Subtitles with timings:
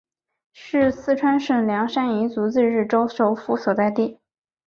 [0.51, 4.17] 是四川省凉山彝族自治州首府所在地。